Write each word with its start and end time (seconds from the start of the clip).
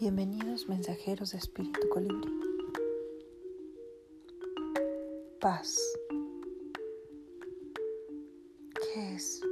Bienvenidos 0.00 0.66
mensajeros 0.66 1.32
de 1.32 1.36
Espíritu 1.36 1.86
Colibrí. 1.90 2.32
Paz. 5.38 5.76
¿Qué 8.94 9.14
es 9.14 9.42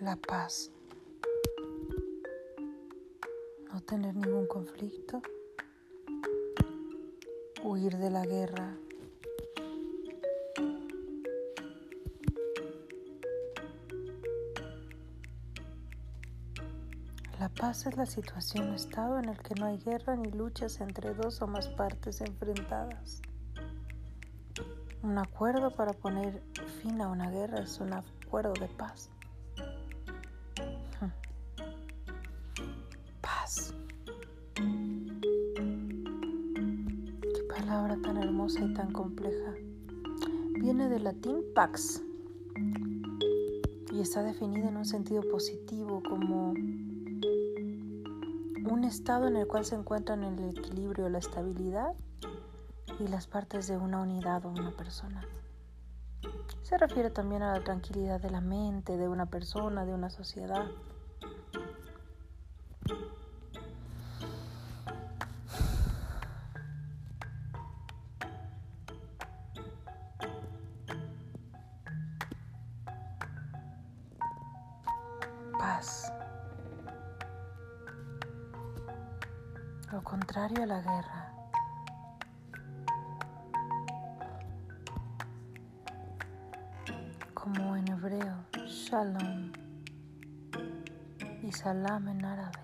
la 0.00 0.16
paz? 0.16 0.70
No 3.70 3.82
tener 3.82 4.16
ningún 4.16 4.46
conflicto, 4.46 5.20
huir 7.62 7.98
de 7.98 8.08
la 8.08 8.24
guerra, 8.24 8.78
paz 17.68 17.84
es 17.84 17.98
la 17.98 18.06
situación 18.06 18.70
o 18.70 18.74
estado 18.74 19.18
en 19.18 19.28
el 19.28 19.36
que 19.40 19.54
no 19.54 19.66
hay 19.66 19.76
guerra 19.76 20.16
ni 20.16 20.30
luchas 20.30 20.80
entre 20.80 21.12
dos 21.12 21.42
o 21.42 21.46
más 21.46 21.68
partes 21.68 22.22
enfrentadas. 22.22 23.20
Un 25.02 25.18
acuerdo 25.18 25.70
para 25.76 25.92
poner 25.92 26.42
fin 26.80 26.98
a 27.02 27.08
una 27.08 27.30
guerra 27.30 27.60
es 27.60 27.78
un 27.78 27.92
acuerdo 27.92 28.54
de 28.54 28.68
paz. 28.68 29.10
Paz. 33.20 33.74
Qué 37.20 37.42
palabra 37.54 37.98
tan 38.02 38.16
hermosa 38.16 38.64
y 38.64 38.72
tan 38.72 38.92
compleja. 38.92 39.52
Viene 40.54 40.88
del 40.88 41.04
latín 41.04 41.44
pax 41.54 42.02
y 43.92 44.00
está 44.00 44.22
definida 44.22 44.68
en 44.68 44.78
un 44.78 44.86
sentido 44.86 45.20
positivo 45.30 46.02
como 46.08 46.54
un 48.70 48.84
estado 48.84 49.28
en 49.28 49.36
el 49.36 49.46
cual 49.46 49.64
se 49.64 49.74
encuentran 49.74 50.22
el 50.24 50.50
equilibrio, 50.50 51.08
la 51.08 51.18
estabilidad 51.18 51.94
y 52.98 53.08
las 53.08 53.26
partes 53.26 53.66
de 53.66 53.76
una 53.76 54.00
unidad 54.00 54.44
o 54.44 54.50
una 54.50 54.76
persona. 54.76 55.24
Se 56.62 56.76
refiere 56.76 57.10
también 57.10 57.42
a 57.42 57.56
la 57.56 57.64
tranquilidad 57.64 58.20
de 58.20 58.30
la 58.30 58.40
mente, 58.40 58.96
de 58.96 59.08
una 59.08 59.26
persona, 59.26 59.84
de 59.84 59.94
una 59.94 60.10
sociedad. 60.10 60.66
Lo 79.98 80.04
contrario 80.04 80.62
a 80.62 80.66
la 80.66 80.80
guerra. 80.80 81.32
Como 87.34 87.74
en 87.74 87.88
hebreo, 87.88 88.44
shalom 88.64 89.50
y 91.42 91.50
salam 91.50 92.06
en 92.06 92.24
árabe. 92.24 92.60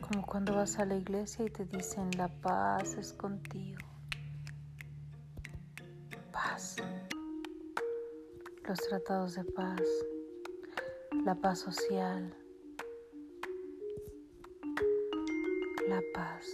Como 0.00 0.24
cuando 0.24 0.54
vas 0.54 0.78
a 0.78 0.84
la 0.84 0.94
iglesia 0.94 1.46
y 1.46 1.50
te 1.50 1.64
dicen 1.64 2.10
la 2.16 2.28
paz 2.28 2.94
es 2.94 3.12
contigo. 3.12 3.85
Los 8.68 8.80
tratados 8.80 9.34
de 9.36 9.44
paz, 9.44 9.82
la 11.24 11.36
paz 11.36 11.60
social, 11.60 12.34
la 15.88 16.02
paz. 16.12 16.46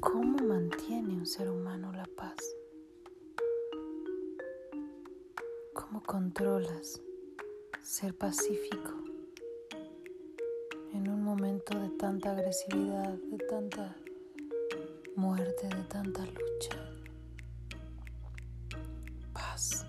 ¿Cómo 0.00 0.38
mantiene 0.38 1.14
un 1.14 1.26
ser 1.26 1.48
humano 1.48 1.92
la 1.92 2.06
paz? 2.16 2.56
¿Cómo 5.74 6.02
controlas 6.02 7.00
ser 7.82 8.14
pacífico 8.16 8.94
en 10.92 11.08
un 11.08 11.22
momento 11.22 11.78
de 11.78 11.90
tanta 11.90 12.32
agresividad, 12.32 13.12
de 13.14 13.38
tanta 13.46 13.96
muerte 15.16 15.66
de 15.68 15.82
tanta 15.84 16.20
lucha. 16.26 16.76
Paz. 19.32 19.86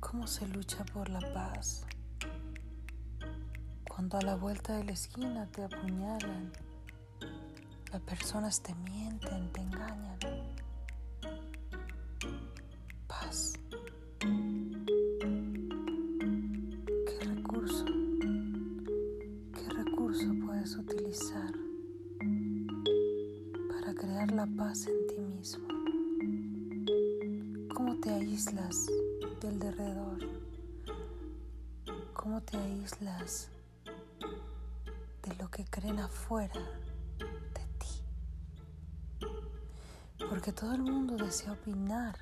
¿Cómo 0.00 0.26
se 0.26 0.48
lucha 0.48 0.84
por 0.84 1.08
la 1.08 1.20
paz? 1.32 1.86
Cuando 3.88 4.18
a 4.18 4.22
la 4.22 4.34
vuelta 4.34 4.76
de 4.76 4.84
la 4.84 4.92
esquina 4.92 5.46
te 5.46 5.62
apuñalan, 5.62 6.52
las 7.92 8.00
personas 8.02 8.60
te 8.60 8.74
mienten, 8.74 9.52
te 9.52 9.60
engañan. 9.60 10.45
¿Cómo 27.96 28.08
te 28.08 28.24
aíslas 28.24 28.86
del 29.40 29.58
derredor? 29.58 30.18
¿Cómo 32.12 32.42
te 32.42 32.58
aíslas 32.58 33.48
de 35.22 35.34
lo 35.36 35.50
que 35.50 35.64
creen 35.64 36.00
afuera 36.00 36.60
de 37.18 37.66
ti? 37.78 39.26
Porque 40.28 40.52
todo 40.52 40.74
el 40.74 40.82
mundo 40.82 41.16
desea 41.16 41.52
opinar 41.52 42.18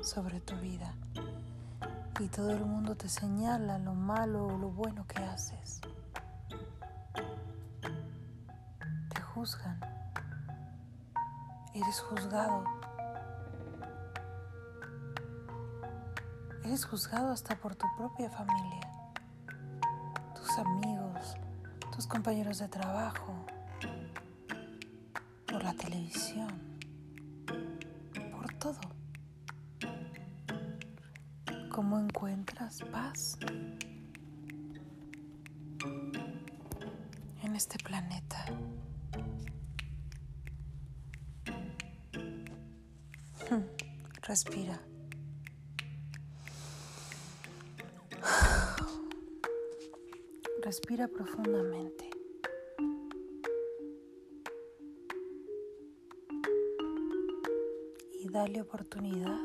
sobre 0.00 0.40
tu 0.40 0.54
vida 0.60 0.94
y 2.20 2.28
todo 2.28 2.52
el 2.52 2.64
mundo 2.64 2.96
te 2.96 3.08
señala 3.08 3.80
lo 3.80 3.94
malo 3.94 4.46
o 4.46 4.56
lo 4.56 4.70
bueno 4.70 5.08
que 5.08 5.18
haces. 5.24 5.80
Te 9.12 9.20
juzgan 9.34 9.80
eres 11.74 12.00
juzgado. 12.00 12.85
Eres 16.66 16.84
juzgado 16.84 17.30
hasta 17.30 17.54
por 17.54 17.76
tu 17.76 17.86
propia 17.96 18.28
familia, 18.28 18.80
tus 20.34 20.58
amigos, 20.58 21.36
tus 21.94 22.08
compañeros 22.08 22.58
de 22.58 22.66
trabajo, 22.66 23.46
por 25.46 25.62
la 25.62 25.72
televisión, 25.74 26.60
por 28.32 28.52
todo. 28.54 28.80
¿Cómo 31.70 32.00
encuentras 32.00 32.80
paz 32.90 33.38
en 37.44 37.54
este 37.54 37.78
planeta? 37.78 38.44
Respira. 44.22 44.80
Respira 50.66 51.06
profundamente. 51.06 52.10
Y 58.14 58.28
dale 58.28 58.62
oportunidad 58.62 59.38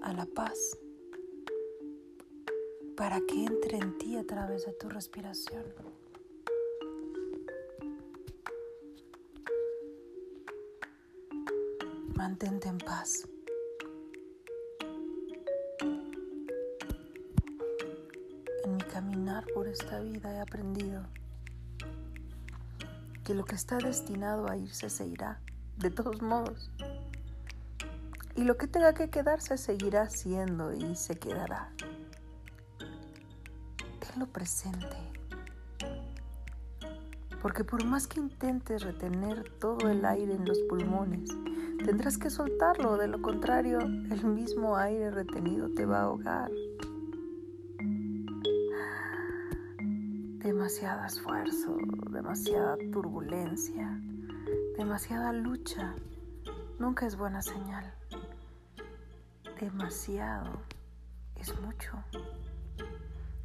a 0.00 0.14
la 0.14 0.24
paz 0.24 0.78
para 2.96 3.20
que 3.20 3.44
entre 3.44 3.76
en 3.76 3.98
ti 3.98 4.16
a 4.16 4.24
través 4.24 4.64
de 4.64 4.72
tu 4.72 4.88
respiración. 4.88 5.64
Mantente 12.16 12.68
en 12.68 12.78
paz. 12.78 13.28
Por 19.54 19.68
esta 19.68 20.00
vida 20.00 20.32
he 20.32 20.40
aprendido 20.40 21.02
que 23.24 23.34
lo 23.34 23.44
que 23.44 23.54
está 23.54 23.76
destinado 23.78 24.48
a 24.48 24.56
irse 24.56 24.88
se 24.88 25.06
irá, 25.06 25.38
de 25.76 25.90
todos 25.90 26.22
modos. 26.22 26.70
Y 28.34 28.44
lo 28.44 28.56
que 28.56 28.66
tenga 28.66 28.94
que 28.94 29.10
quedarse 29.10 29.58
seguirá 29.58 30.08
siendo 30.08 30.72
y 30.72 30.96
se 30.96 31.18
quedará. 31.18 31.70
Ten 32.78 34.10
Hazlo 34.10 34.26
presente. 34.28 34.96
Porque 37.42 37.64
por 37.64 37.84
más 37.84 38.06
que 38.06 38.20
intentes 38.20 38.82
retener 38.82 39.50
todo 39.58 39.90
el 39.90 40.04
aire 40.04 40.34
en 40.34 40.44
los 40.44 40.58
pulmones, 40.60 41.30
tendrás 41.84 42.16
que 42.16 42.30
soltarlo, 42.30 42.96
de 42.96 43.08
lo 43.08 43.20
contrario, 43.20 43.80
el 43.80 44.24
mismo 44.24 44.76
aire 44.76 45.10
retenido 45.10 45.68
te 45.74 45.84
va 45.84 45.98
a 45.98 46.04
ahogar. 46.04 46.50
Demasiado 50.68 51.06
esfuerzo, 51.06 51.78
demasiada 52.10 52.76
turbulencia, 52.92 53.88
demasiada 54.76 55.32
lucha, 55.32 55.94
nunca 56.78 57.06
es 57.06 57.16
buena 57.16 57.40
señal. 57.40 57.90
Demasiado 59.58 60.60
es 61.36 61.58
mucho. 61.62 61.92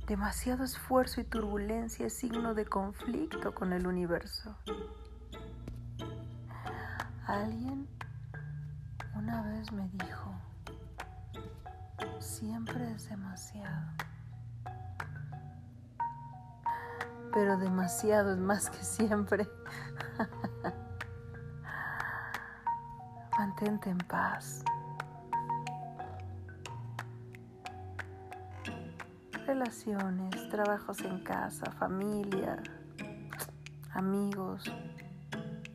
Demasiado 0.05 0.65
esfuerzo 0.65 1.21
y 1.21 1.23
turbulencia 1.23 2.07
es 2.07 2.13
signo 2.13 2.53
de 2.55 2.65
conflicto 2.65 3.55
con 3.55 3.71
el 3.71 3.87
universo. 3.87 4.57
Alguien 7.25 7.87
una 9.15 9.43
vez 9.43 9.71
me 9.71 9.87
dijo, 9.93 10.35
siempre 12.19 12.91
es 12.91 13.07
demasiado. 13.07 14.12
Pero 17.33 17.57
demasiado 17.57 18.33
es 18.33 18.39
más 18.39 18.69
que 18.69 18.83
siempre. 18.83 19.47
Mantente 23.37 23.89
en 23.89 23.97
paz. 23.97 24.63
relaciones, 29.45 30.49
trabajos 30.49 31.01
en 31.01 31.19
casa, 31.19 31.69
familia, 31.71 32.61
amigos, 33.91 34.63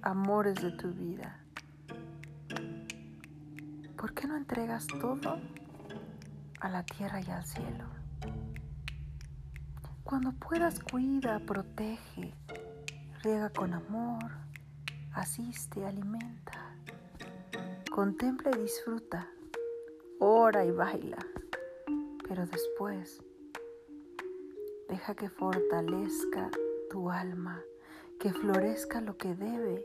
amores 0.03 0.57
de 0.57 0.73
tu 0.73 0.91
vida. 0.91 1.39
¿Por 3.97 4.15
qué 4.15 4.27
no 4.27 4.37
entregas 4.37 4.87
todo 4.87 5.39
a 6.61 6.69
la 6.69 6.83
tierra 6.83 7.21
y 7.21 7.31
al 7.31 7.45
cielo? 7.45 7.98
Cuando 10.09 10.33
puedas, 10.33 10.81
cuida, 10.81 11.39
protege, 11.39 12.33
riega 13.23 13.51
con 13.51 13.75
amor, 13.75 14.31
asiste, 15.13 15.85
alimenta, 15.85 16.75
contempla 17.91 18.51
y 18.57 18.63
disfruta, 18.63 19.29
ora 20.19 20.65
y 20.65 20.71
baila, 20.71 21.19
pero 22.27 22.47
después 22.47 23.21
Deja 24.89 25.15
que 25.15 25.29
fortalezca 25.29 26.51
tu 26.89 27.11
alma, 27.11 27.63
que 28.19 28.33
florezca 28.33 29.03
lo 29.03 29.19
que 29.19 29.35
debe 29.35 29.85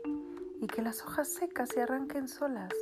y 0.62 0.66
que 0.66 0.80
las 0.80 1.02
hojas 1.02 1.28
secas 1.28 1.68
se 1.68 1.82
arranquen 1.82 2.26
solas. 2.26 2.72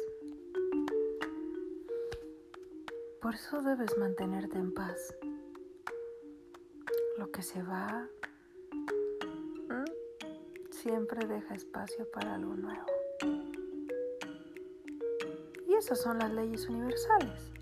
Por 3.21 3.35
eso 3.35 3.61
debes 3.63 3.99
mantenerte 3.99 4.57
en 4.59 4.73
paz. 4.73 5.17
Lo 7.23 7.31
que 7.31 7.43
se 7.43 7.63
va 7.63 8.09
siempre 10.73 11.25
deja 11.25 11.55
espacio 11.55 12.11
para 12.11 12.35
algo 12.35 12.57
nuevo. 12.57 12.87
Y 15.69 15.75
esas 15.75 16.03
son 16.03 16.19
las 16.19 16.33
leyes 16.33 16.69
universales. 16.69 17.53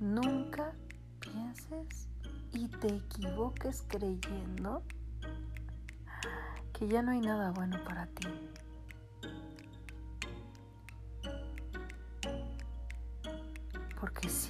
Nunca 0.00 0.72
y 2.52 2.68
te 2.68 2.86
equivoques 2.86 3.84
creyendo 3.86 4.82
que 6.72 6.88
ya 6.88 7.02
no 7.02 7.10
hay 7.12 7.20
nada 7.20 7.50
bueno 7.50 7.84
para 7.84 8.06
ti. 8.06 8.28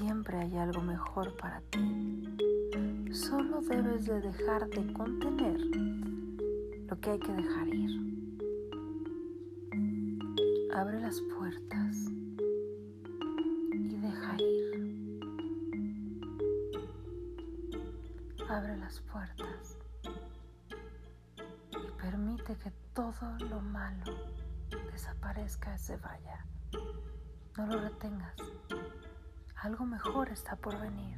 Siempre 0.04 0.36
hay 0.36 0.54
algo 0.58 0.82
mejor 0.82 1.34
para 1.38 1.62
ti. 1.70 2.36
Solo 3.10 3.62
debes 3.62 4.04
de 4.04 4.20
dejar 4.20 4.68
de 4.68 4.92
contener 4.92 5.58
lo 6.88 7.00
que 7.00 7.10
hay 7.10 7.18
que 7.18 7.32
dejar 7.32 7.68
ir. 7.68 7.90
Abre 10.74 11.00
las 11.00 11.20
puertas 11.34 12.10
Abre 18.46 18.76
las 18.76 19.00
puertas 19.00 19.78
y 21.72 22.02
permite 22.02 22.54
que 22.56 22.70
todo 22.92 23.36
lo 23.50 23.60
malo 23.60 24.04
desaparezca 24.92 25.74
y 25.74 25.78
se 25.78 25.96
vaya. 25.96 26.46
No 27.56 27.66
lo 27.66 27.80
retengas. 27.80 28.53
Algo 29.64 29.86
mejor 29.86 30.28
está 30.28 30.56
por 30.56 30.78
venir. 30.78 31.16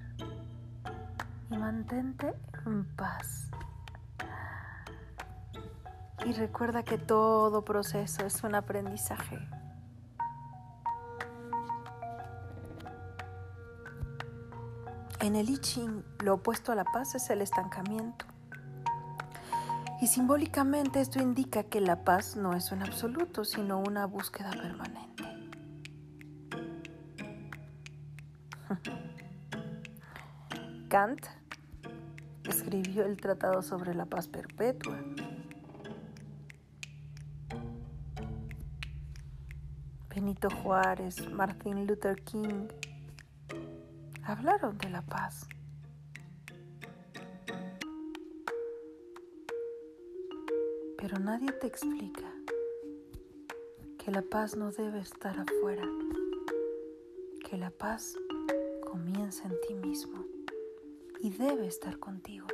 Y 1.51 1.59
mantente 1.59 2.33
en 2.65 2.85
paz. 2.95 3.51
Y 6.25 6.33
recuerda 6.33 6.85
que 6.85 6.97
todo 6.97 7.65
proceso 7.65 8.25
es 8.25 8.45
un 8.45 8.55
aprendizaje. 8.55 9.37
En 15.19 15.35
el 15.35 15.51
I 15.51 15.59
Ching, 15.59 16.05
lo 16.21 16.35
opuesto 16.35 16.71
a 16.71 16.77
la 16.77 16.85
paz 16.85 17.17
es 17.17 17.29
el 17.31 17.43
estancamiento. 17.43 18.27
Y 20.01 20.07
simbólicamente 20.07 21.01
esto 21.01 21.21
indica 21.21 21.65
que 21.65 21.81
la 21.81 22.05
paz 22.05 22.37
no 22.37 22.53
es 22.53 22.71
un 22.71 22.85
absoluto, 22.85 23.45
sino 23.45 23.81
una 23.81 24.07
búsqueda 24.07 24.51
permanente. 24.53 25.16
Kant 30.97 31.27
escribió 32.49 33.05
el 33.05 33.19
Tratado 33.19 33.61
sobre 33.61 33.93
la 33.93 34.07
Paz 34.07 34.29
Perpetua. 34.29 34.99
Benito 40.09 40.49
Juárez, 40.49 41.31
Martin 41.31 41.87
Luther 41.87 42.17
King, 42.23 42.69
hablaron 44.23 44.79
de 44.79 44.89
la 44.89 45.03
paz. 45.03 45.47
Pero 50.97 51.19
nadie 51.19 51.53
te 51.53 51.67
explica 51.67 52.33
que 53.99 54.11
la 54.11 54.23
paz 54.23 54.57
no 54.57 54.73
debe 54.73 55.01
estar 55.01 55.39
afuera, 55.39 55.87
que 57.45 57.59
la 57.59 57.69
paz 57.69 58.17
comienza 58.91 59.47
en 59.47 59.61
ti 59.69 59.75
mismo 59.75 60.36
y 61.21 61.31
debe 61.31 61.67
estar 61.67 61.99
contigo, 61.99 62.47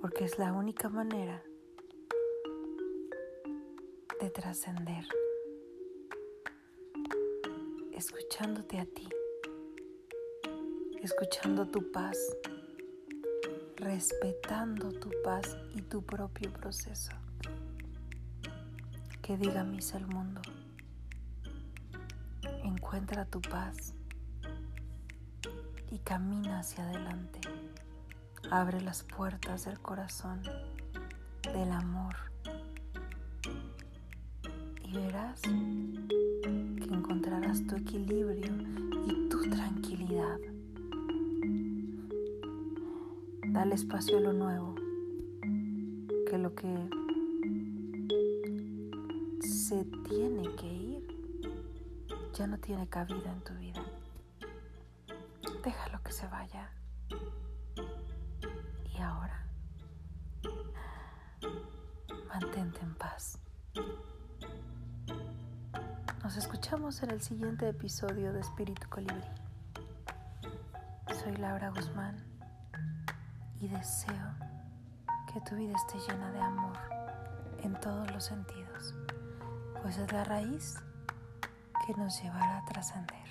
porque 0.00 0.24
es 0.24 0.38
la 0.38 0.52
única 0.52 0.88
manera 0.88 1.42
de 4.20 4.30
trascender, 4.30 5.04
escuchándote 7.92 8.78
a 8.78 8.86
ti. 8.86 9.08
Escuchando 11.02 11.64
tu 11.68 11.92
paz, 11.92 12.18
respetando 13.76 14.90
tu 14.90 15.10
paz 15.22 15.56
y 15.76 15.82
tu 15.82 16.02
propio 16.02 16.52
proceso. 16.52 17.12
Que 19.22 19.36
diga 19.36 19.62
misa 19.62 19.98
el 19.98 20.08
mundo. 20.08 20.42
Encuentra 22.64 23.24
tu 23.26 23.40
paz 23.40 23.94
y 25.90 25.98
camina 25.98 26.60
hacia 26.60 26.84
adelante. 26.84 27.40
Abre 28.50 28.80
las 28.80 29.02
puertas 29.02 29.64
del 29.64 29.78
corazón, 29.80 30.42
del 31.52 31.70
amor. 31.72 32.14
Y 34.84 34.92
verás 34.92 35.40
que 35.42 36.88
encontrarás 36.90 37.66
tu 37.66 37.76
equilibrio 37.76 38.52
y 39.06 39.28
tu 39.28 39.40
tranquilidad. 39.50 40.38
Dale 43.48 43.74
espacio 43.74 44.18
a 44.18 44.20
lo 44.20 44.32
nuevo, 44.32 44.74
que 46.30 46.38
lo 46.38 46.54
que 46.54 46.88
se 49.40 49.84
tiene 50.08 50.54
que 50.56 50.66
ir 50.66 51.18
ya 52.34 52.46
no 52.46 52.58
tiene 52.58 52.86
cabida 52.88 53.32
en 53.32 53.40
tu 53.42 53.54
vida. 53.54 53.87
Déjalo 55.62 56.02
que 56.02 56.12
se 56.12 56.26
vaya. 56.28 56.70
Y 58.84 59.00
ahora, 59.00 59.46
mantente 62.28 62.80
en 62.80 62.94
paz. 62.94 63.38
Nos 66.22 66.36
escuchamos 66.36 67.02
en 67.02 67.10
el 67.10 67.22
siguiente 67.22 67.68
episodio 67.68 68.32
de 68.32 68.40
Espíritu 68.40 68.88
Colibrí. 68.88 69.28
soy 71.22 71.36
Laura 71.36 71.70
Guzmán 71.70 72.24
y 73.60 73.68
deseo 73.68 74.34
que 75.32 75.40
tu 75.40 75.56
vida 75.56 75.74
esté 75.74 75.98
llena 76.10 76.30
de 76.32 76.40
amor 76.40 76.78
en 77.62 77.78
todos 77.80 78.10
los 78.12 78.24
sentidos, 78.24 78.94
pues 79.82 79.98
es 79.98 80.12
la 80.12 80.24
raíz 80.24 80.76
que 81.86 81.94
nos 81.94 82.22
llevará 82.22 82.58
a 82.58 82.64
trascender. 82.66 83.27